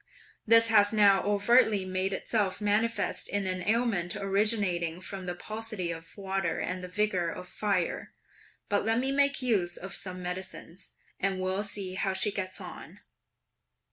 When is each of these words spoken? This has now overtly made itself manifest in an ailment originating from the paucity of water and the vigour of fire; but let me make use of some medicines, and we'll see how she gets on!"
This 0.47 0.69
has 0.69 0.91
now 0.91 1.21
overtly 1.23 1.85
made 1.85 2.11
itself 2.11 2.59
manifest 2.59 3.29
in 3.29 3.45
an 3.45 3.61
ailment 3.69 4.15
originating 4.15 4.99
from 4.99 5.27
the 5.27 5.35
paucity 5.35 5.91
of 5.91 6.17
water 6.17 6.57
and 6.57 6.83
the 6.83 6.87
vigour 6.87 7.29
of 7.29 7.47
fire; 7.47 8.11
but 8.67 8.83
let 8.83 8.97
me 8.97 9.11
make 9.11 9.43
use 9.43 9.77
of 9.77 9.93
some 9.93 10.23
medicines, 10.23 10.93
and 11.19 11.39
we'll 11.39 11.63
see 11.63 11.93
how 11.93 12.13
she 12.13 12.31
gets 12.31 12.59
on!" 12.59 13.01